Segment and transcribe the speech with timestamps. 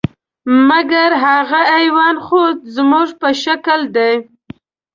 [0.67, 2.41] مګر هغه حیوان خو
[2.75, 4.13] زموږ په شکل دی.